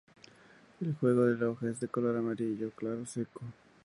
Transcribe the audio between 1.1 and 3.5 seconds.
de la hoja es de color amarillo claro seco.